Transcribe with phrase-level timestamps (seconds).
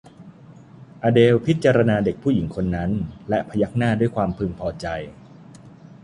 [1.03, 2.91] อเดลล์พิจารณาเด็กผู้หญิงคนนั้น
[3.29, 4.87] และพยักหน้าด้วยความพึงพอใจ